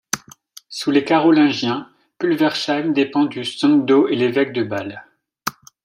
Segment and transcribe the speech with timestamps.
[0.67, 5.05] Sous les Carolingiens, Pulversheim dépend du Sundgau et l’évêque de Bâle.